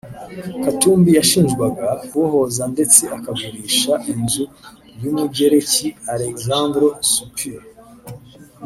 Katumbi 0.63 1.09
yashinjwaga 1.19 1.85
kubohoza 2.07 2.63
ndetse 2.73 3.01
akagurisha 3.17 3.93
inzu 4.11 4.43
y’umugereki 5.01 5.87
Alexandros 6.13 6.93
Stoupis 7.09 7.65